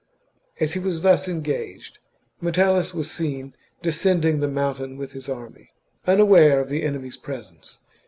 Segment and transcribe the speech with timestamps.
[0.59, 1.99] As he was thus en gaged,
[2.41, 3.53] Metellus was seen
[3.83, 5.69] descending the mountain with his army,
[6.07, 7.81] unaware of the enemy's presence.